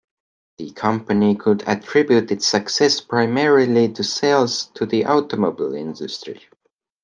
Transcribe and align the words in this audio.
The 0.57 0.71
company 0.71 1.35
could 1.35 1.61
attribute 1.67 2.31
its 2.31 2.47
success 2.47 2.99
primarily 3.01 3.87
to 3.93 4.03
sales 4.03 4.71
to 4.73 4.87
the 4.87 5.05
automobile 5.05 5.75
industry. 5.75 6.41